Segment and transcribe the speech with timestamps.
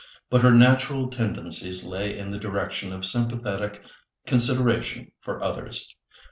[0.31, 3.83] But her natural tendencies lay in the direction of sympathetic
[4.25, 5.93] consideration for others.